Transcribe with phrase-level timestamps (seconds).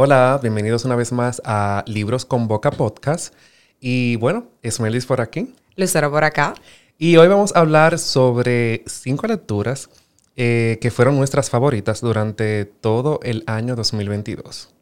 [0.00, 3.34] Hola, bienvenidos una vez más a Libros con Boca Podcast.
[3.80, 5.52] Y bueno, Esmelis por aquí.
[5.74, 6.54] Lucero por acá.
[6.98, 9.90] Y hoy vamos a hablar sobre cinco lecturas
[10.36, 14.72] eh, que fueron nuestras favoritas durante todo el año 2022.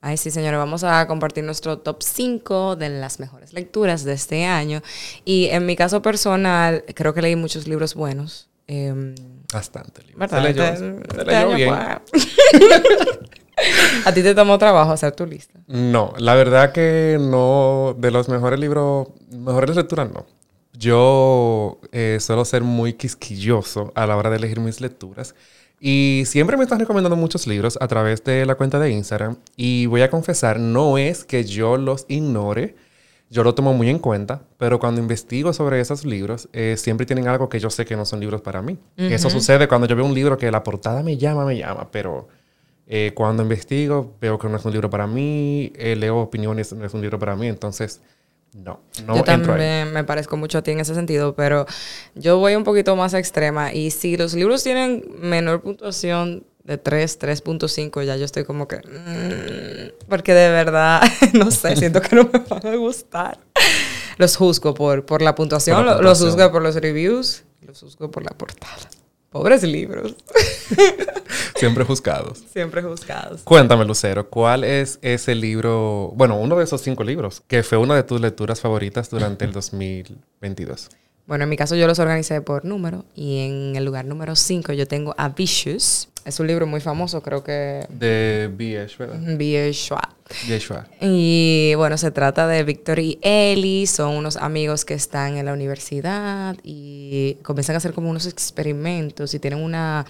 [0.00, 4.44] Ay, sí, señores, vamos a compartir nuestro top 5 de las mejores lecturas de este
[4.44, 4.82] año.
[5.24, 8.48] Y en mi caso personal, creo que leí muchos libros buenos.
[8.66, 9.14] Em,
[9.52, 10.32] Bastante libros.
[11.54, 12.00] bien.
[14.04, 15.58] ¿A ti te tomó trabajo hacer tu lista?
[15.66, 17.94] No, la verdad que no.
[17.98, 20.26] De los mejores libros, mejores lecturas no.
[20.72, 25.34] Yo eh, suelo ser muy quisquilloso a la hora de elegir mis lecturas.
[25.80, 29.36] Y siempre me están recomendando muchos libros a través de la cuenta de Instagram.
[29.56, 32.74] Y voy a confesar, no es que yo los ignore.
[33.30, 37.26] Yo lo tomo muy en cuenta, pero cuando investigo sobre esos libros, eh, siempre tienen
[37.26, 38.78] algo que yo sé que no son libros para mí.
[38.96, 42.28] Eso sucede cuando yo veo un libro que la portada me llama, me llama, pero
[42.86, 46.84] eh, cuando investigo, veo que no es un libro para mí, eh, leo opiniones, no
[46.84, 48.00] es un libro para mí, entonces
[48.54, 51.66] no, no Yo también me parezco mucho a ti en ese sentido, pero
[52.14, 57.20] yo voy un poquito más extrema y si los libros tienen menor puntuación de 3,
[57.20, 58.76] 3.5, ya yo estoy como que...
[58.76, 63.38] Mm", porque de verdad, no sé, siento que no me van a gustar.
[64.18, 68.30] Los juzgo por, por la puntuación, los juzgo por los reviews, los juzgo por la
[68.30, 68.88] portada.
[69.34, 70.14] Pobres libros.
[71.56, 72.44] Siempre juzgados.
[72.52, 73.42] Siempre juzgados.
[73.42, 77.96] Cuéntame, Lucero, ¿cuál es ese libro, bueno, uno de esos cinco libros, que fue una
[77.96, 80.88] de tus lecturas favoritas durante el 2022?
[81.26, 84.72] Bueno, en mi caso yo los organicé por número y en el lugar número 5
[84.72, 86.08] yo tengo A Vicious.
[86.24, 87.84] Es un libro muy famoso, creo que...
[87.88, 89.18] De B.H., ¿verdad?
[89.36, 89.72] B.H.
[89.72, 90.13] Schwab.
[91.00, 95.52] Y bueno, se trata de Victor y Ellie, son unos amigos que están en la
[95.52, 100.06] universidad y comienzan a hacer como unos experimentos y tienen una,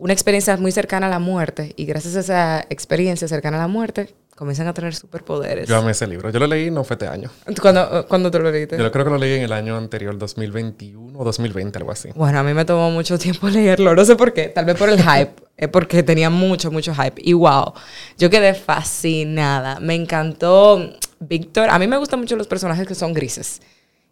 [0.00, 3.68] una experiencia muy cercana a la muerte y gracias a esa experiencia cercana a la
[3.68, 5.68] muerte comienzan a tener superpoderes.
[5.68, 6.30] Yo amé ese libro.
[6.30, 7.30] Yo lo leí no fue este año.
[7.60, 8.78] ¿Cuándo, ¿Cuándo tú lo leíste?
[8.78, 12.08] Yo creo que lo leí en el año anterior, 2021 o 2020, algo así.
[12.14, 13.94] Bueno, a mí me tomó mucho tiempo leerlo.
[13.94, 14.48] No sé por qué.
[14.48, 15.32] Tal vez por el hype.
[15.58, 17.20] Es porque tenía mucho, mucho hype.
[17.22, 17.74] Y wow,
[18.16, 19.78] yo quedé fascinada.
[19.80, 21.68] Me encantó Víctor.
[21.68, 23.60] A mí me gustan mucho los personajes que son grises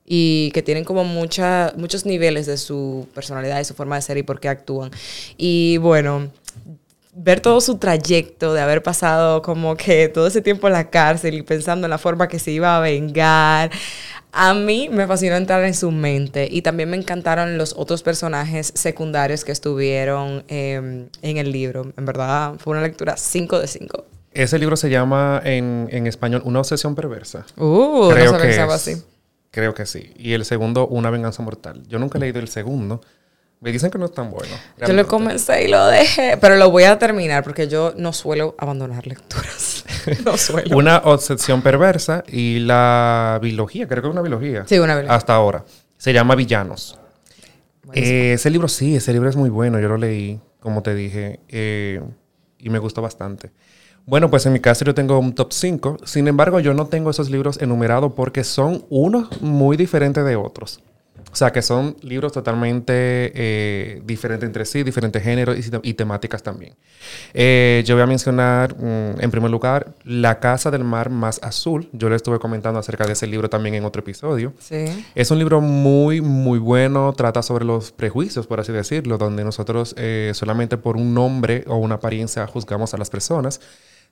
[0.09, 4.17] y que tienen como mucha, muchos niveles de su personalidad y su forma de ser
[4.17, 4.91] y por qué actúan.
[5.37, 6.31] Y bueno,
[7.15, 11.35] ver todo su trayecto de haber pasado como que todo ese tiempo en la cárcel
[11.35, 13.71] y pensando en la forma que se iba a vengar.
[14.33, 18.73] A mí me fascinó entrar en su mente y también me encantaron los otros personajes
[18.75, 21.93] secundarios que estuvieron em, en el libro.
[21.97, 24.05] En verdad, fue una lectura 5 de 5.
[24.33, 27.47] Ese libro se llama en, en español Una obsesión perversa.
[27.57, 29.03] Uh, Creo no que así.
[29.51, 30.13] Creo que sí.
[30.17, 31.83] Y el segundo, Una venganza mortal.
[31.89, 33.01] Yo nunca he leído el segundo.
[33.61, 34.55] Me dicen que no es tan bueno.
[34.87, 38.55] Yo lo comencé y lo dejé, pero lo voy a terminar porque yo no suelo
[38.57, 39.85] abandonar lecturas.
[40.25, 40.77] no suelo.
[40.77, 44.65] Una obsesión perversa y la biología, creo que es una biología.
[44.67, 45.17] Sí, una biología.
[45.17, 45.65] Hasta ahora.
[45.97, 47.01] Se llama Villanos.
[47.95, 49.81] Eh, ese libro sí, ese libro es muy bueno.
[49.81, 52.01] Yo lo leí, como te dije, eh,
[52.59, 53.51] y me gustó bastante.
[54.07, 55.99] Bueno, pues en mi caso yo tengo un top 5.
[56.05, 60.81] Sin embargo, yo no tengo esos libros enumerados porque son unos muy diferentes de otros.
[61.31, 62.93] O sea, que son libros totalmente
[63.35, 66.75] eh, diferentes entre sí, diferentes géneros y, temáticas también.
[67.35, 71.89] Eh, yo voy a mencionar, mm, en primer lugar, La Casa del Mar Más Azul.
[71.93, 74.55] Yo le estuve comentando acerca de ese libro también en otro episodio.
[74.59, 75.07] Sí.
[75.15, 77.13] Es un libro muy, muy bueno.
[77.13, 81.77] Trata sobre los prejuicios, por así decirlo, donde nosotros eh, solamente por un nombre o
[81.77, 83.61] una apariencia juzgamos a las personas.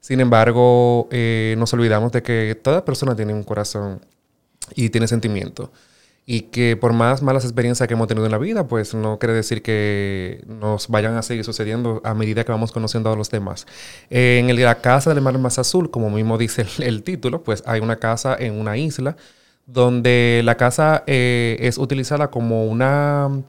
[0.00, 1.09] Sin embargo,
[1.56, 4.00] nos olvidamos de que toda persona tiene un corazón
[4.75, 5.72] y tiene sentimiento
[6.29, 9.33] y que por más malas experiencias que hemos tenido en la vida, pues no quiere
[9.33, 13.65] decir que nos vayan a seguir sucediendo a medida que vamos conociendo a los demás.
[14.11, 17.81] en el, la casa del mar más azul, como mismo dice el, título, pues hay
[17.81, 19.17] una casa en una isla
[19.67, 23.43] donde la casa eh, es utilizada como una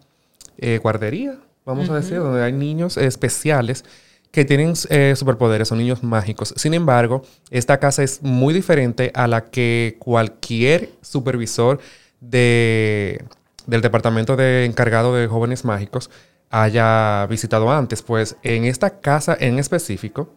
[0.59, 3.86] eh, guardería, vamos a decir, donde hay niños especiales
[4.32, 6.53] que tienen eh, superpoderes, son niños mágicos.
[6.58, 11.80] Sin embargo, esta casa es muy diferente a la que cualquier supervisor
[12.19, 13.23] de,
[13.66, 16.09] del Departamento de Encargado de Jóvenes Mágicos
[16.49, 18.02] haya visitado antes.
[18.02, 20.34] Pues en esta casa en específico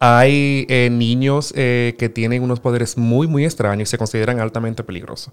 [0.00, 4.84] hay eh, niños eh, que tienen unos poderes muy, muy extraños y se consideran altamente
[4.84, 5.32] peligrosos.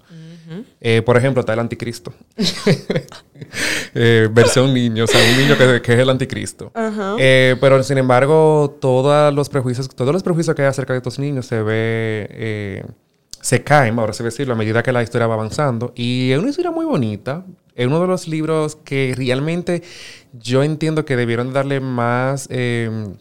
[0.80, 2.12] Eh, por ejemplo, está el anticristo.
[3.94, 6.72] versión niño, o sea, un niño que, es el anticristo.
[6.74, 11.46] pero sin embargo, todos los prejuicios, todos los prejuicios que hay acerca de estos niños
[11.46, 12.84] se ve
[13.46, 15.92] se caen, ahora se decirlo, a medida que la historia va avanzando.
[15.94, 17.44] Y es una historia muy bonita.
[17.76, 19.84] Es uno de los libros que realmente
[20.32, 23.14] yo entiendo que debieron darle más, em,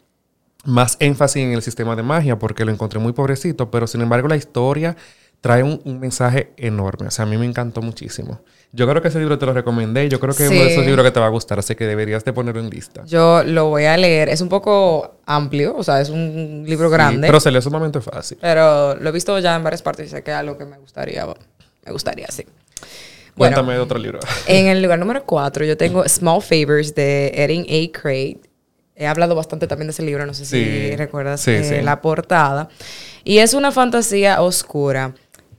[0.63, 4.27] más énfasis en el sistema de magia porque lo encontré muy pobrecito, pero sin embargo
[4.27, 4.97] la historia
[5.41, 7.05] trae un, un mensaje enorme.
[7.05, 8.41] O sea, a mí me encantó muchísimo.
[8.75, 10.83] Yo creo que ese libro te lo recomendé yo creo que es uno de esos
[10.83, 10.87] Sí.
[10.89, 13.03] libros que te va a gustar, así que deberías de ponerlo en lista.
[13.05, 14.27] Yo lo voy a leer.
[14.29, 17.27] Es un poco amplio, o sea, es un libro Sí, grande.
[17.27, 18.37] pero se lee sumamente fácil.
[18.41, 20.77] Pero lo he visto ya en varias partes y sé que es algo que me
[20.77, 21.25] gustaría,
[21.85, 22.43] me gustaría, sí.
[23.35, 24.19] Bueno, Cuéntame de otro libro.
[24.47, 27.97] en el lugar número 4 yo tengo Small Favors de Erin A.
[27.97, 28.37] Craig.
[28.97, 30.63] He hablado bastante también de ese libro, no sé Sí.
[30.63, 31.81] si recuerdas Sí, eh, sí.
[31.83, 32.69] la portada.
[33.25, 35.13] Y es una fantasía oscura.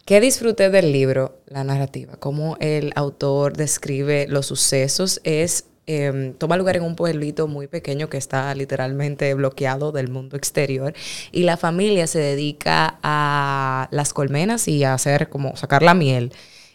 [0.06, 1.40] ¿Qué disfruté del libro?
[1.48, 5.20] La narrativa, cómo el autor describe los sucesos.
[5.24, 10.36] Es, eh, toma lugar en un pueblito muy pequeño que está literalmente bloqueado del mundo
[10.36, 10.94] exterior.
[11.32, 16.32] Y la familia se dedica a las colmenas y a hacer como sacar la miel.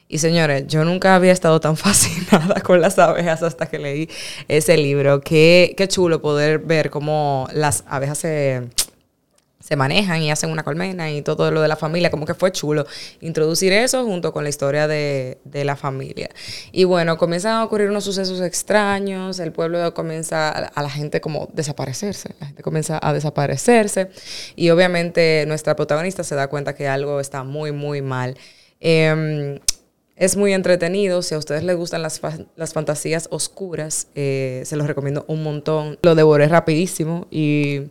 [0.09, 4.09] Y señores, yo nunca había estado tan fascinada con las abejas hasta que leí
[4.49, 5.21] ese libro.
[5.21, 8.67] Qué, qué chulo poder ver cómo las abejas se,
[9.61, 12.51] se manejan y hacen una colmena y todo lo de la familia, como que fue
[12.51, 12.85] chulo
[13.21, 16.29] introducir eso junto con la historia de, de la familia.
[16.71, 21.49] Y bueno, comienzan a ocurrir unos sucesos extraños, el pueblo comienza a, la gente como
[21.53, 24.09] desaparecerse, la gente comienza a desaparecerse
[24.55, 28.37] y obviamente nuestra protagonista se da cuenta que algo está muy, muy mal.
[28.79, 29.59] Em,
[30.15, 31.21] es muy entretenido.
[31.21, 32.21] Si a ustedes les gustan las,
[32.55, 35.97] las fantasías oscuras, eh, se los recomiendo un montón.
[36.03, 37.89] Lo devoré rapidísimo y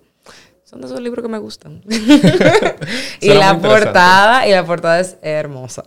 [0.70, 1.82] son de esos libros que me gustan.
[3.20, 5.82] y la portada, y la portada es hermosa.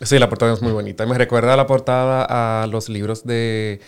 [0.00, 1.04] Sí, la portada es muy bonita.
[1.06, 3.80] Me recuerda la portada a los libros de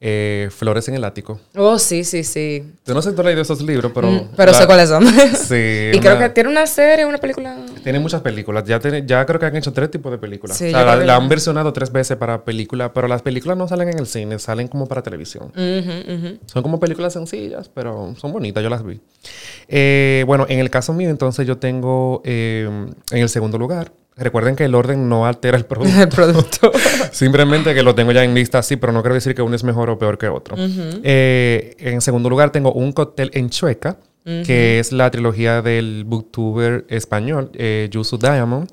[0.00, 1.40] eh, Flores en el Ático.
[1.56, 2.64] Oh, sí, sí, sí.
[2.86, 4.08] Yo no sé si tú has leído esos libros, pero...
[4.08, 5.04] Mm, pero la- sé cuáles son.
[5.34, 5.90] Sí.
[5.92, 7.56] y creo que tiene una serie, una película.
[7.88, 8.64] Tiene muchas películas.
[8.64, 10.58] Ya, tiene- ya creo que han hecho tres tipos de películas.
[10.58, 13.66] Sí, o sea, la, la han versionado tres veces para película, pero las películas no
[13.66, 15.50] salen en el cine, salen como para televisión.
[16.44, 19.00] Son como películas sencillas, pero son bonitas, yo las vi.
[19.68, 22.68] Eh, bueno, en el caso mío, entonces yo tengo eh,
[23.10, 23.90] en el segundo lugar.
[24.16, 25.98] Recuerden que el orden no altera el producto.
[26.02, 26.72] El producto.
[27.12, 29.64] Simplemente que lo tengo ya en lista así, pero no quiero decir que uno es
[29.64, 30.56] mejor o peor que otro.
[30.58, 33.96] Eh, en segundo lugar tengo Un cóctel en Chueca,
[34.44, 38.70] que es la trilogía del booktuber español, eh, Yusu Diamond.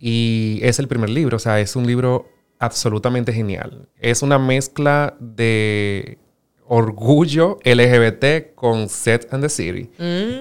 [0.00, 2.28] Y es el primer libro, o sea, es un libro
[2.58, 3.88] absolutamente genial.
[3.98, 6.18] Es una mezcla de
[6.66, 9.90] orgullo LGBT con Set and the City.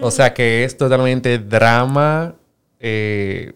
[0.02, 2.36] O sea que es totalmente drama,
[2.80, 3.54] eh,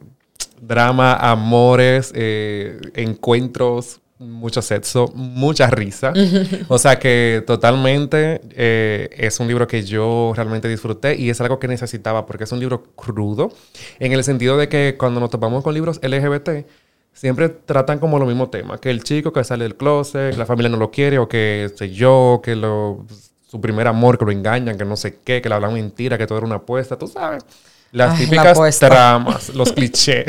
[0.61, 6.13] drama, amores, eh, encuentros, mucho sexo, mucha risa.
[6.67, 11.59] o sea que totalmente eh, es un libro que yo realmente disfruté y es algo
[11.59, 13.51] que necesitaba porque es un libro crudo
[13.99, 16.65] en el sentido de que cuando nos topamos con libros LGBT,
[17.13, 18.79] siempre tratan como los mismos temas.
[18.79, 21.71] Que el chico que sale del closet, que la familia no lo quiere, o que
[21.75, 23.05] sé yo, que lo,
[23.47, 26.27] su primer amor, que lo engañan, que no sé qué, que le hablan mentira, que
[26.27, 27.43] todo era una apuesta, tú sabes.
[27.91, 28.89] Las Ay, la típicas apuesta.
[28.89, 30.25] tramas, los clichés.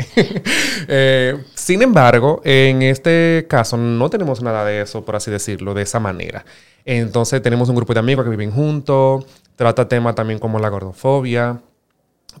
[0.87, 5.83] Eh, sin embargo, en este caso no tenemos nada de eso, por así decirlo, de
[5.83, 6.45] esa manera.
[6.85, 9.25] Entonces tenemos un grupo de amigos que viven juntos,
[9.55, 11.59] trata temas también como la gordofobia,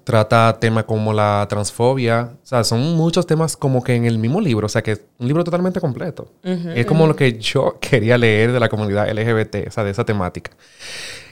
[0.03, 2.31] trata temas como la transfobia.
[2.41, 4.65] O sea, son muchos temas como que en el mismo libro.
[4.65, 6.31] O sea, que es un libro totalmente completo.
[6.43, 10.05] es como lo que yo quería leer de la comunidad LGBT, o sea, de esa
[10.05, 10.51] temática.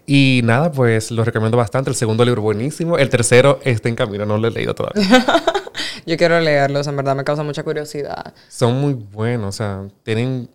[0.09, 1.89] Y nada, pues lo recomiendo bastante.
[1.89, 2.97] El segundo libro buenísimo.
[2.97, 5.03] El tercero está en camino, no lo he leído todavía.
[6.05, 8.33] Yo quiero leerlos, en verdad me causa mucha curiosidad.
[8.47, 10.49] Son muy buenos, o sea, tienen,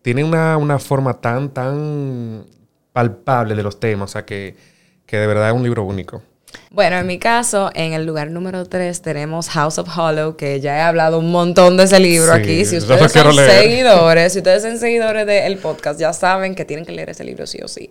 [0.00, 2.46] tienen una, una forma tan, tan
[2.94, 4.56] palpable de los temas, o sea, que,
[5.04, 6.22] que de verdad es un libro único.
[6.70, 10.78] Bueno, en mi caso, en el lugar número 3 tenemos House of Hollow, que ya
[10.78, 12.64] he hablado un montón de ese libro Sí, aquí.
[12.64, 13.50] Si ustedes son leer.
[13.50, 17.46] seguidores, si ustedes son seguidores del podcast, ya saben que tienen que leer ese libro
[17.46, 17.90] sí o sí.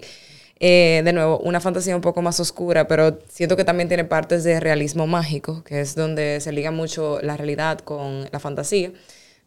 [0.60, 4.44] Eh, de nuevo, una fantasía un poco más oscura, pero siento que también tiene partes
[4.44, 8.92] de realismo mágico, que es donde se liga mucho la realidad con la fantasía.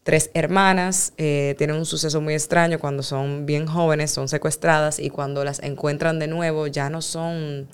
[0.03, 5.11] Tres hermanas eh, tienen un suceso muy extraño cuando son bien jóvenes, son secuestradas y
[5.11, 7.69] cuando las encuentran de nuevo ya no son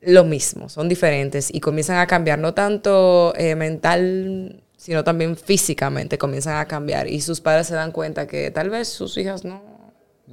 [0.00, 6.18] lo mismo, son diferentes y comienzan a cambiar, no tanto eh, mental, sino también físicamente
[6.18, 9.62] comienzan a cambiar y sus padres se dan cuenta que tal vez sus hijas no,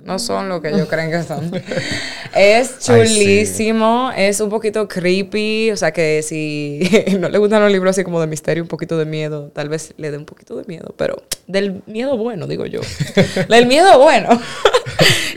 [0.03, 1.51] no son lo que ellos creen que son.
[2.35, 2.85] es Ay, sí.
[2.85, 6.81] chulísimo, es un poquito creepy, o sea que si
[7.19, 9.93] no le gustan los libros así como de misterio, un poquito de miedo, tal vez
[9.97, 12.81] le dé un poquito de miedo, pero del miedo bueno, digo yo.
[13.49, 14.29] del miedo bueno.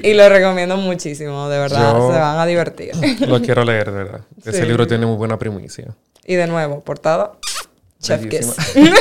[0.02, 2.92] y lo recomiendo muchísimo, de verdad, Yo- se van a divertir.
[3.26, 4.20] Lo quiero leer, de verdad.
[4.44, 4.66] Ese Sí.
[4.66, 5.94] libro tiene muy buena primicia.
[6.24, 7.32] Y de nuevo, portada,
[8.00, 8.54] Chef Bellísima.
[8.54, 8.92] Kiss.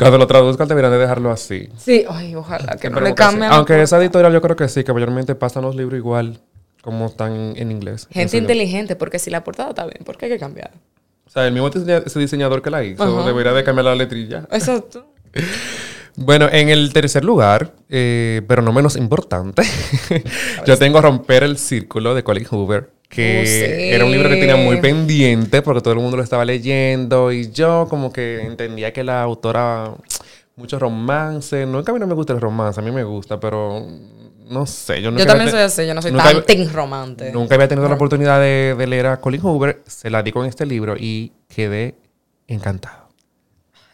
[0.00, 1.68] Cuando lo traduzcan deberían de dejarlo así.
[1.78, 3.50] Sí, ay, ojalá que no le cambien.
[3.52, 6.40] Aunque esa editorial yo creo que sí, que mayormente pasan los libros igual.
[6.82, 8.08] como están en inglés.
[8.10, 10.70] Gente En inteligente, porque si la portada está bien, ¿por qué hay que cambiar?
[11.26, 14.48] O sea, el mismo ese diseñador que la hizo debería de cambiar la letrilla.
[14.50, 15.06] Exacto.
[16.16, 19.62] Bueno, en el tercer lugar, eh, pero no menos importante,
[20.66, 23.90] yo tengo Romper el Círculo de Colin Hoover, que Oh, sí.
[23.92, 27.50] era un libro que tenía muy pendiente porque todo el mundo lo estaba leyendo y
[27.50, 29.92] yo como que entendía que la autora,
[30.56, 33.02] mucho romance, no es que a mí no me gusta el romance, a mí me
[33.04, 33.84] gusta, pero
[34.48, 35.02] no sé.
[35.02, 37.32] Yo, nunca Yo también soy así, yo no soy tan había- romante.
[37.32, 40.46] Nunca había tenido la oportunidad de, de leer a Colin Hoover, se la di con
[40.46, 41.96] este libro y quedé
[42.46, 43.08] encantado.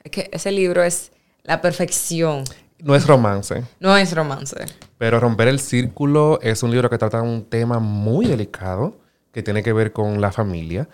[0.05, 1.11] Es que ese libro es
[1.43, 2.45] la perfección.
[2.81, 3.65] No es romance.
[3.81, 4.57] No es romance.
[4.99, 8.99] Pero Romper el Círculo es un libro que trata un tema muy delicado
[9.37, 10.89] que tiene que ver con la familia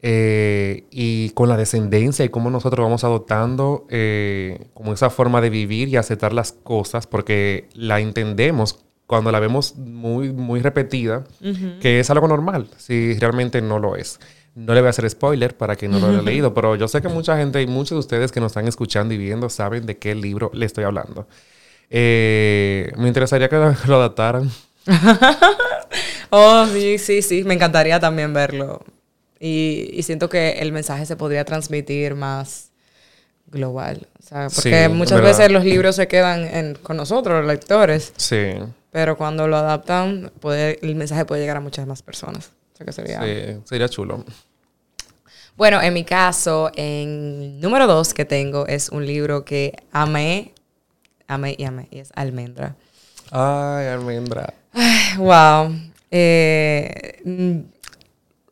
[0.00, 5.50] eh, y con la descendencia y cómo nosotros vamos adoptando eh, como esa forma de
[5.50, 8.78] vivir y aceptar las cosas porque la entendemos
[9.08, 11.24] cuando la vemos muy, muy repetida,
[11.80, 14.20] que es algo normal, si realmente no lo es.
[14.54, 17.02] No le voy a hacer spoiler para quien no lo haya leído, pero yo sé
[17.02, 19.98] que mucha gente y muchos de ustedes que nos están escuchando y viendo saben de
[19.98, 21.26] qué libro le estoy hablando.
[21.90, 24.48] Eh, me interesaría que lo adaptaran.
[26.30, 27.44] Oh, sí, sí, sí.
[27.44, 28.82] Me encantaría también verlo.
[29.38, 32.70] Y, y siento que el mensaje se podría transmitir más
[33.46, 34.06] global.
[34.18, 35.30] O sea, porque Sí, muchas verdad.
[35.38, 38.12] veces los libros se quedan en- con nosotros, los lectores.
[38.16, 38.52] Sí,
[38.92, 42.50] Pero cuando lo adaptan, puede, el mensaje puede llegar a muchas más personas.
[42.74, 43.20] O sea que sería...
[43.22, 44.24] sí, sería chulo.
[45.56, 50.54] Bueno, en mi caso, en número dos que tengo es un libro que amé,
[51.28, 52.76] amé y amé, y es Almendra.
[53.30, 54.54] Ay, almendra.
[55.18, 55.76] Wow.
[56.10, 57.58] Eh, mm,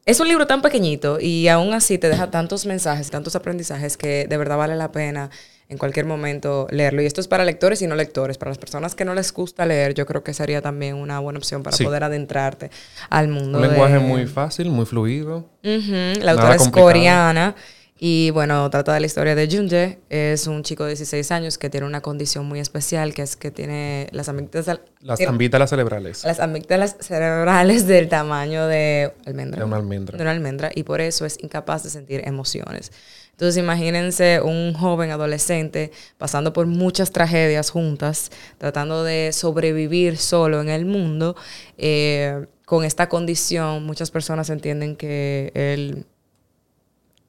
[0.06, 4.26] es un libro tan pequeñito y aún así te deja tantos mensajes, tantos aprendizajes que
[4.26, 5.28] de verdad vale la pena
[5.68, 7.02] en cualquier momento leerlo.
[7.02, 8.38] Y esto es para lectores y no lectores.
[8.38, 11.38] Para las personas que no les gusta leer, yo creo que sería también una buena
[11.38, 11.84] opción para Sí.
[11.84, 12.70] poder adentrarte
[13.10, 13.58] al mundo.
[13.58, 15.50] Un lenguaje de- muy fácil, muy fluido.
[15.62, 16.86] La autora es complicado.
[16.86, 17.54] coreana
[18.00, 19.98] y bueno, trata de la historia de Junje.
[20.08, 23.50] Es un chico de 16 años que tiene una condición muy especial, que es que
[23.50, 26.22] tiene las amígdalas, Las tiene amígdalas cerebrales.
[26.24, 29.58] las amígdalas cerebrales del tamaño de almendra.
[29.60, 30.16] De una almendra.
[30.16, 32.92] De una almendra y por eso es incapaz de sentir emociones.
[33.32, 40.68] Entonces imagínense un joven adolescente pasando por muchas tragedias juntas, tratando de sobrevivir solo en
[40.68, 41.34] el mundo.
[41.76, 46.04] eh, con esta condición, muchas personas entienden que él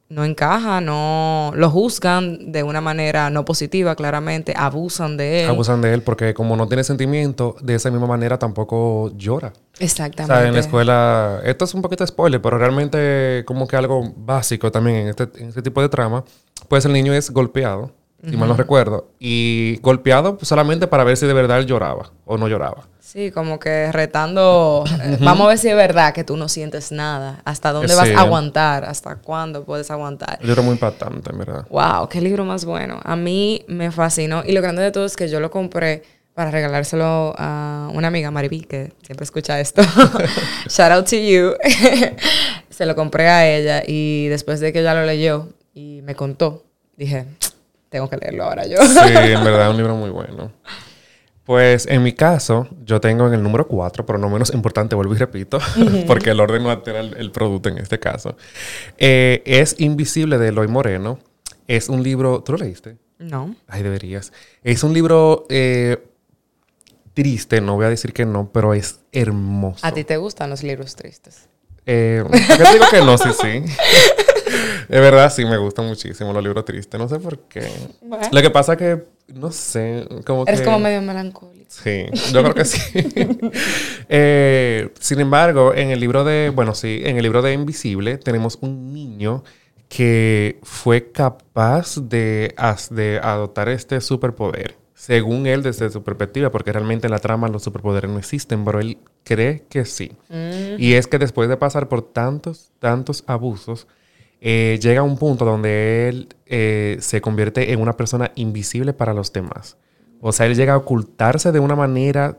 [0.10, 5.50] no encaja, no lo juzgan de una manera no positiva, claramente, abusan de él.
[5.50, 9.50] Abusan de él porque como no tiene sentimiento, de esa misma manera tampoco llora.
[9.50, 10.34] O Exactamente.
[10.34, 14.12] sea, en la escuela, esto es un poquito de spoiler, pero realmente como que algo
[14.18, 16.24] básico también en este, en este tipo de trama,
[16.68, 17.92] pues el niño es golpeado,
[18.27, 22.38] si mal no recuerdo, y golpeado solamente para ver si de verdad él lloraba o
[22.38, 22.88] no lloraba.
[22.99, 26.91] Sí, como que retando, eh, vamos a ver si es verdad que tú no sientes
[26.91, 27.95] nada, hasta dónde Sí.
[27.95, 30.38] vas a aguantar, hasta cuándo puedes aguantar.
[30.41, 31.65] El libro muy impactante, verdad.
[31.69, 32.99] Wow, qué libro más bueno.
[33.03, 36.03] A mí me fascinó y lo grande de todo es que yo lo compré
[36.35, 39.81] para regalárselo a una amiga, Mariby, que siempre escucha esto.
[40.69, 41.53] Shout out to you.
[42.69, 46.63] Se lo compré a ella y después de que ella lo leyó y me contó,
[46.95, 47.25] dije,
[47.89, 48.77] tengo que leerlo ahora yo.
[48.81, 50.51] Sí, en verdad, es un libro muy bueno.
[51.43, 55.15] Pues en mi caso, yo tengo en el número 4, pero no menos importante, vuelvo
[55.15, 55.60] y repito,
[56.08, 58.38] porque el orden no altera el, el producto en este caso.
[58.98, 61.19] Eh, es Invisible de Eloy Moreno.
[61.67, 62.43] Es un libro.
[62.43, 62.98] ¿Tú lo leíste?
[63.19, 63.55] no.
[63.67, 64.31] Ay, deberías.
[64.63, 65.98] Es un libro eh,
[67.13, 69.86] triste, no voy a decir que no, pero es hermoso.
[69.86, 71.50] ¿A ti te gustan los libros tristes?
[71.86, 73.17] Eh, ¿por qué te digo que no?
[73.17, 73.63] Sí, sí.
[74.89, 77.00] De verdad, sí, me gustan muchísimo los libros tristes.
[77.00, 77.69] No sé por qué.
[78.01, 78.27] Bueno.
[78.31, 80.65] Lo que pasa que, no sé, como Eres que...
[80.65, 81.67] como medio melancólico.
[81.69, 82.79] Sí, yo creo que sí.
[84.12, 88.58] Eh, sin embargo, en el libro de, bueno, sí, en el libro de Invisible tenemos
[88.62, 89.43] un niño
[89.88, 92.55] que fue capaz de,
[92.89, 97.63] de adoptar este superpoder, según él desde su perspectiva, porque realmente en la trama los
[97.63, 100.13] superpoderes no existen, pero él cree que sí.
[100.79, 103.86] Y es que después de pasar por tantos, tantos abusos,
[104.41, 109.13] eh, llega a un punto donde él eh, se convierte en una persona invisible para
[109.13, 109.77] los demás.
[110.22, 112.38] O sea, él llega a ocultarse de una manera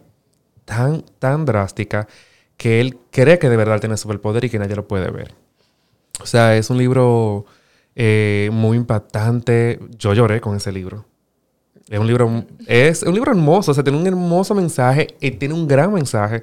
[0.64, 2.09] tan, tan drástica
[2.57, 5.35] que él cree que de verdad tiene superpoder y que nadie lo puede ver.
[6.23, 7.47] O sea, es un libro
[7.95, 9.80] eh, muy impactante.
[9.99, 11.07] Yo lloré con ese libro.
[11.88, 15.54] Es un libro, es un libro hermoso, o sea, tiene un hermoso mensaje y tiene
[15.54, 16.42] un gran mensaje.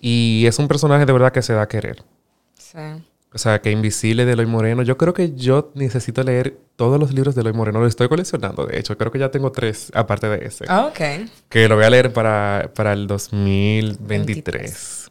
[0.00, 2.02] Y es un personaje de verdad que se da a querer.
[2.56, 2.78] Sí.
[3.34, 4.82] O sea, que Invisible de Eloy Moreno.
[4.82, 7.80] Yo creo que yo necesito leer todos los libros de Eloy Moreno.
[7.80, 8.98] Lo estoy coleccionando, de hecho.
[8.98, 10.66] Creo que ya tengo tres, aparte de ese.
[10.68, 11.30] Ah, ok.
[11.48, 15.10] Que lo voy a leer para, para el 2023.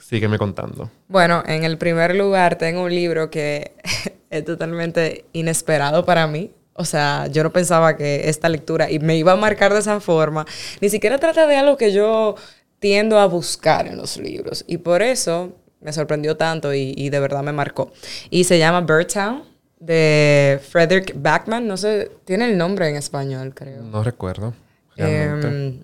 [0.00, 0.90] Sígueme contando.
[1.08, 3.72] Bueno, en el primer lugar tengo un libro que
[4.30, 6.52] es totalmente inesperado para mí.
[6.74, 10.00] O sea, yo no pensaba que esta lectura y me iba a marcar de esa
[10.00, 10.46] forma.
[10.80, 12.34] Ni siquiera trata de algo que yo
[12.80, 14.64] tiendo a buscar en los libros.
[14.66, 17.92] Y por eso me sorprendió tanto y, de verdad me marcó.
[18.30, 19.44] Y se llama Birdtown
[19.78, 21.66] de Frederick Backman.
[21.66, 23.82] No sé, tiene el nombre en español, creo.
[23.82, 24.54] No recuerdo.
[24.96, 25.82] Em,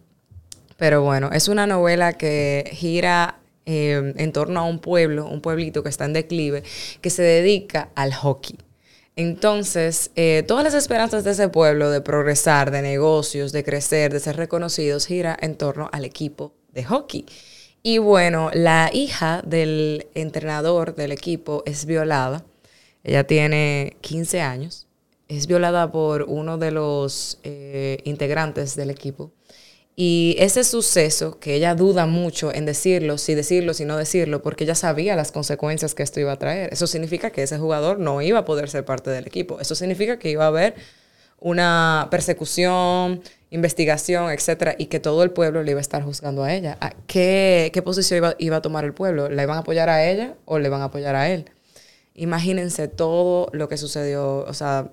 [0.77, 5.83] pero bueno, es una novela que gira em, en torno a un pueblo, un pueblito
[5.83, 6.63] que está en declive,
[7.01, 8.59] que se dedica al hockey.
[9.15, 14.21] Entonces, eh, todas las esperanzas de ese pueblo de progresar, de negocios, de crecer, de
[14.21, 17.27] ser reconocidos, gira en torno al equipo de hockey.
[17.83, 22.45] Y bueno, la hija del entrenador del equipo es violada.
[23.03, 24.87] Ella tiene 15 años.
[25.29, 29.33] Es violada por uno de los eh, integrantes del equipo.
[29.97, 34.65] Y ese suceso, que ella duda mucho en decirlo, si decirlo, si no decirlo, porque
[34.65, 36.73] ella sabía las consecuencias que esto iba a traer.
[36.73, 39.61] Eso significa que ese jugador no iba a poder ser parte del equipo.
[39.61, 40.75] Eso significa que iba a haber
[41.41, 43.23] una persecución,
[43.53, 46.79] investigación, etcétera, y que todo el pueblo le iba a estar juzgando a ella.
[47.07, 49.29] ¿Qué, qué posición iba, iba, a tomar el pueblo?
[49.29, 51.51] ¿La iban a apoyar a ella o le van a apoyar a él?
[52.15, 54.91] Imagínense todo lo que sucedió, o sea,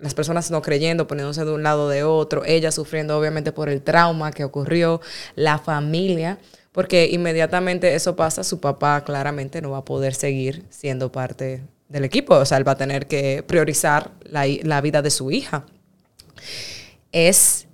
[0.00, 3.80] las personas no creyendo, poniéndose de un lado de otro, ella sufriendo obviamente por el
[3.80, 5.00] trauma que ocurrió,
[5.36, 6.38] la familia,
[6.72, 12.04] porque inmediatamente eso pasa, su papá claramente no va a poder seguir siendo parte del
[12.04, 15.64] equipo, o sea, él va a tener que priorizar la, la vida de su hija.
[17.12, 17.66] Es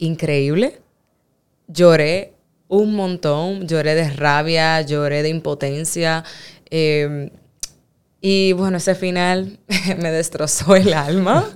[0.00, 0.80] increíble.
[1.68, 2.34] Lloré
[2.68, 6.24] un montón, lloré de rabia, lloré de impotencia.
[6.70, 7.30] Em,
[8.20, 9.58] y bueno, ese final
[9.98, 11.48] me destrozó el alma.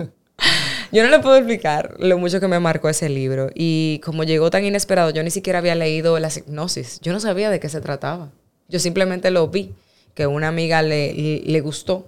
[0.93, 3.51] Yo no le puedo explicar lo mucho que me marcó ese libro.
[3.55, 7.01] Y como llegó tan inesperado, yo ni siquiera había leído la hipnosis.
[7.01, 8.31] Yo no sabía de qué se trataba.
[8.69, 9.75] Yo simplemente lo vi,
[10.15, 12.07] que una amiga le, le gustó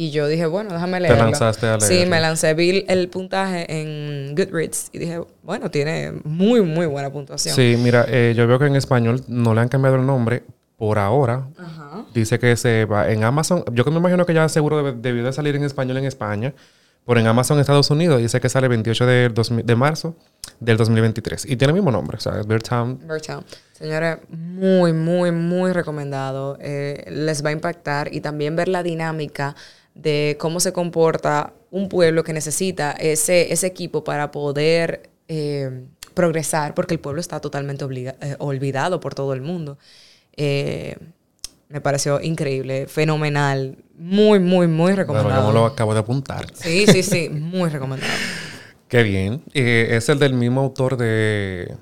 [0.00, 1.18] y yo dije, bueno, déjame leerlo.
[1.18, 1.88] ¿Te lanzaste a leerlo?
[1.88, 7.10] Sí, me lancé, vi el puntaje en Goodreads y dije, bueno, tiene muy, muy buena
[7.10, 7.52] puntuación.
[7.52, 10.44] Sí, mira, eh, yo veo que en español no le han cambiado el nombre
[10.76, 11.48] por ahora.
[11.58, 12.04] Ajá.
[12.14, 13.64] Dice que se va en Amazon.
[13.72, 16.54] Yo que me imagino que ya seguro debió de salir en español en España.
[17.04, 20.14] Por en Amazon Estados Unidos dice que sale el 28 de, de marzo
[20.60, 21.46] del 2023.
[21.46, 23.00] Y tiene el mismo nombre, o sea, es Town.
[23.26, 23.44] Town.
[23.72, 26.56] Señores, muy, muy, muy recomendado.
[26.60, 29.56] Eh, les va a impactar y también ver la dinámica
[29.98, 35.84] de cómo se comporta un pueblo que necesita ese, ese equipo para poder eh,
[36.14, 39.76] progresar, porque el pueblo está totalmente eh, olvidado por todo el mundo.
[40.36, 40.96] Eh,
[41.68, 45.48] me pareció increíble, fenomenal, muy, muy, muy recomendado.
[45.48, 46.46] yo lo acabo de apuntar.
[46.54, 48.12] Sí, sí, sí, muy recomendado.
[48.86, 49.42] Qué bien.
[49.52, 51.76] es el del mismo autor de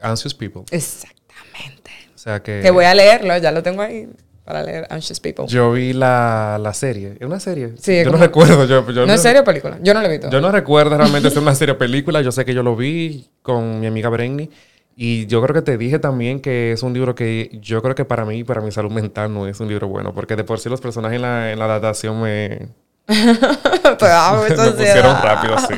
[0.00, 0.62] Anxious People.
[0.70, 1.90] Exactamente.
[2.14, 2.60] O sea que...
[2.62, 4.08] Que voy a leerlo, ya lo tengo ahí
[4.44, 5.46] para leer Anxious People.
[5.46, 7.16] Yo vi la, la serie.
[7.18, 7.74] ¿Es una serie?
[7.78, 8.02] Sí.
[8.04, 8.64] Yo no recuerdo.
[8.66, 9.78] Yo, ¿No, es serie o película?
[9.82, 10.30] Yo no lo he visto.
[10.30, 12.20] Yo no recuerdo realmente si es una serie o película.
[12.20, 14.50] Yo sé que yo lo vi con mi amiga Brenny.
[14.96, 18.04] Y yo creo que te dije también que es un libro que yo creo que
[18.04, 20.12] para mí, para mi salud mental, no es un libro bueno.
[20.12, 22.68] Porque de por sí los personajes en la, en la adaptación me...
[23.08, 25.74] me pusieron rápido, sí.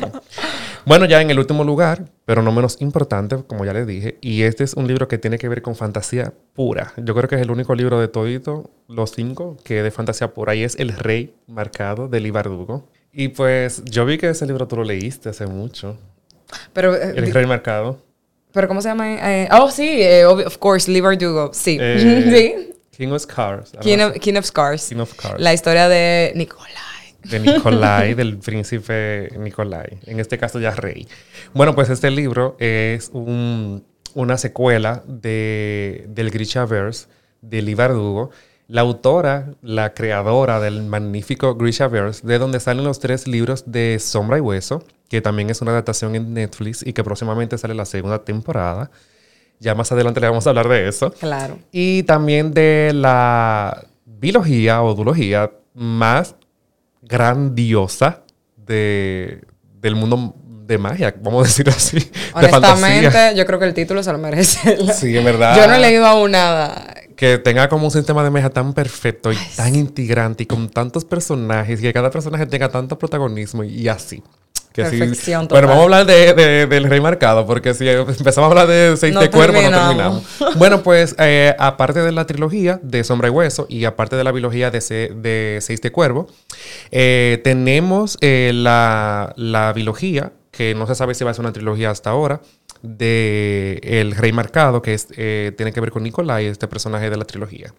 [0.85, 4.43] Bueno, ya en el último lugar, pero no menos importante, como ya les dije, y
[4.43, 6.93] este es un libro que tiene que ver con fantasía pura.
[6.97, 10.33] Yo creo que es el único libro de todito, los cinco, que es de fantasía
[10.33, 12.89] pura, y es El Rey Marcado de Libardugo.
[13.13, 15.97] Y pues yo vi que ese libro tú lo leíste hace mucho.
[16.73, 17.99] Pero, eh, el Rey Marcado.
[18.51, 19.09] ¿Pero cómo se llama?
[19.09, 21.79] Eh, oh, sí, eh, of course, Libardugo, sí.
[21.97, 22.73] sí.
[22.91, 23.71] King of Scars.
[23.81, 24.89] King of, King of Scars.
[24.89, 25.39] King of Scars.
[25.39, 26.92] La historia de Nicolás
[27.23, 31.07] de Nicolai, del príncipe Nicolai, en este caso ya rey.
[31.53, 37.07] Bueno, pues este libro es una secuela de, del Grishaverse
[37.41, 38.31] de Libardugo.
[38.67, 44.37] La autora, la creadora del magnífico Grishaverse, de donde salen los tres libros de Sombra
[44.37, 48.23] y Hueso, que también es una adaptación en Netflix y que próximamente sale la segunda
[48.23, 48.89] temporada.
[49.59, 51.11] Ya más adelante le vamos a hablar de eso.
[51.11, 51.59] Claro.
[51.71, 56.35] Y también de la biología o duología más
[57.07, 58.23] grandiosa
[58.55, 59.41] de,
[59.79, 60.35] del mundo
[60.65, 61.97] de magia, vamos a decir así.
[62.33, 64.77] Honestamente, yo creo que el título se lo merece.
[64.93, 65.55] Sí, en verdad.
[65.55, 66.93] Yo no he leído aún nada.
[67.15, 71.05] Que tenga como un sistema de magia tan perfecto y tan integrante y con tantos
[71.05, 74.23] personajes y que cada personaje tenga tanto protagonismo y así.
[74.73, 78.95] Perfección Bueno, vamos a hablar de, del rey marcado, porque si empezamos a hablar de
[78.97, 80.23] seis de cuervo, no terminamos.
[80.55, 84.31] bueno, pues eh, aparte de la trilogía de Sombra y Hueso y aparte de la
[84.31, 84.79] biología de,
[85.15, 86.27] de Seis de Cuervo,
[86.91, 91.53] eh, tenemos eh, la, la biología, que no se sabe si va a ser una
[91.53, 92.41] trilogía hasta ahora,
[92.81, 97.25] de El Rey Marcado, que es, tiene que ver con Nicolai, este personaje de la
[97.25, 97.73] trilogía.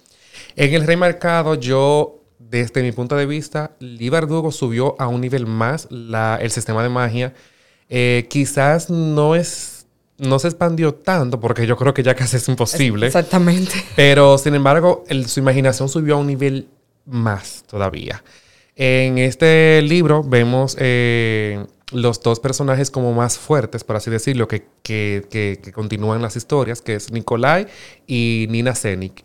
[0.57, 5.21] En El Rey Marcado, yo, desde mi punto de vista, Lee Bardugo subió a un
[5.21, 7.35] nivel más la- el sistema de magia.
[7.89, 9.87] Eh, quizás no es...
[10.17, 13.07] No se expandió tanto porque yo creo que ya casi es imposible.
[13.07, 13.73] Exactamente.
[13.97, 16.69] Pero, sin embargo, el- su imaginación subió a un nivel
[17.05, 18.23] más todavía.
[18.77, 24.65] En este libro vemos eh, los dos personajes como más fuertes, por así decirlo, que,
[24.85, 27.67] que- que- que continúan las historias, que es Nikolai
[28.07, 29.25] y Nina Zenik.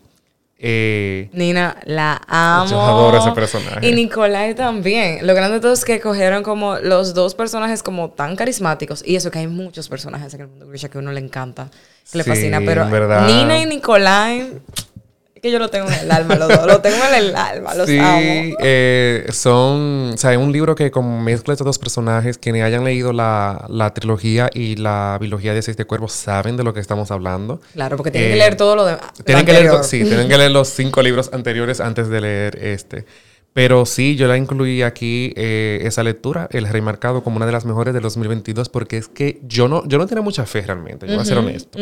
[0.62, 2.70] Eh, Nina, la amo.
[2.70, 3.88] Yo adoro ese personaje.
[3.88, 5.26] Y Nicolai también.
[5.26, 9.02] Lo grande de todo es que cogieron como los dos personajes como tan carismáticos.
[9.04, 11.70] Y eso que hay muchos personajes en el mundo Grisha que a uno le encanta,
[12.12, 12.60] que le fascina.
[12.60, 13.26] Pero verdad.
[13.26, 14.60] Nina y Nicolai,
[15.40, 16.66] es que yo lo tengo en el alma, los dos.
[16.66, 18.56] Lo tengo en el alma, los sí, amo.
[18.60, 22.84] eh, son, o sea, es un libro que como mezcla estos dos personajes, quienes hayan
[22.84, 26.80] leído la, la trilogía y la biología de Seis de Cuervos saben de lo que
[26.80, 27.60] estamos hablando.
[27.72, 29.12] Claro, porque tienen Eh, que leer todo lo demás.
[29.24, 33.06] Tienen que, leer, sí, tienen que leer los cinco libros anteriores antes de leer este.
[33.52, 37.52] Pero sí, yo la incluí aquí, eh, esa lectura, El Rey Marcado, como una de
[37.52, 41.06] las mejores del 2022, porque es que yo no, yo no tenía mucha fe realmente,
[41.06, 41.78] yo voy a ser honesto.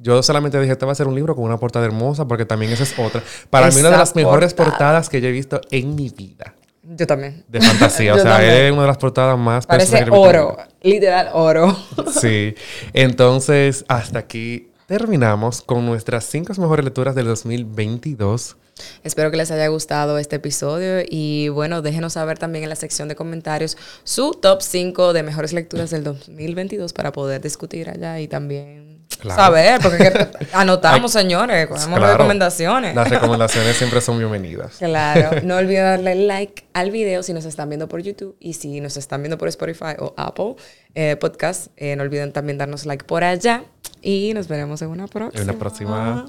[0.00, 2.72] Yo solamente dije, este va a ser un libro con una portada hermosa, porque también
[2.72, 3.22] esa es otra.
[3.50, 4.78] Para mí, una de las mejores portada.
[4.78, 7.44] portadas que yo he visto en mi vida Yo también.
[7.46, 8.14] de fantasía.
[8.16, 10.56] o sea, es una de las portadas más Parece oro.
[10.82, 11.76] Literal oro.
[12.20, 12.54] Sí.
[12.92, 18.56] Entonces, hasta aquí terminamos con nuestras cinco mejores lecturas del 2022.
[19.04, 23.08] Espero que les haya gustado este episodio y bueno, déjenos saber también en la sección
[23.08, 28.28] de comentarios su top 5 de mejores lecturas del 2022 para poder discutir allá y
[28.28, 28.84] también
[29.20, 29.40] Claro.
[29.40, 32.14] saber, porque que- anotamos, señores, cogemos Claro.
[32.18, 32.94] recomendaciones.
[32.94, 34.76] Las recomendaciones siempre son bienvenidas.
[34.78, 38.80] Claro, no olviden darle like al video si nos están viendo por YouTube y si
[38.80, 40.56] nos están viendo por Spotify o Apple
[40.94, 43.64] eh, Podcast, eh, no olviden también darnos like por allá
[44.02, 45.40] y nos veremos en una próxima.
[45.40, 46.26] En la próxima.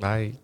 [0.00, 0.38] Bye.